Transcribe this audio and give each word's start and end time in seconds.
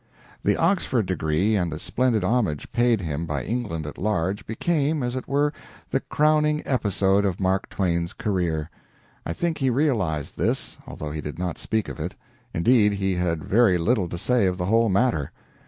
The 0.43 0.57
Oxford 0.57 1.05
degree, 1.05 1.55
and 1.55 1.71
the 1.71 1.77
splendid 1.77 2.23
homage 2.23 2.71
paid 2.71 3.01
him 3.01 3.27
by 3.27 3.43
England 3.43 3.85
at 3.85 3.99
large, 3.99 4.47
became, 4.47 5.03
as 5.03 5.15
it 5.15 5.27
were, 5.27 5.53
the 5.91 5.99
crowning 5.99 6.63
episode 6.65 7.23
of 7.23 7.39
Mark 7.39 7.69
Twain's 7.69 8.13
career. 8.13 8.71
I 9.27 9.33
think 9.33 9.59
he 9.59 9.69
realized 9.69 10.37
this, 10.37 10.79
although 10.87 11.11
he 11.11 11.21
did 11.21 11.37
not 11.37 11.59
speak 11.59 11.87
of 11.87 11.99
it 11.99 12.15
indeed, 12.51 12.93
he 12.93 13.13
had 13.13 13.43
very 13.43 13.77
little 13.77 14.09
to 14.09 14.17
say 14.17 14.47
of 14.47 14.57
the 14.57 14.65
whole 14.65 14.89
matter. 14.89 15.31